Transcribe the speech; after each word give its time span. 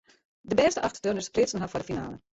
De 0.53 0.57
bêste 0.59 0.83
acht 0.89 1.01
turners 1.03 1.31
pleatsten 1.35 1.61
har 1.65 1.71
foar 1.75 1.81
de 1.85 1.89
finale. 1.91 2.17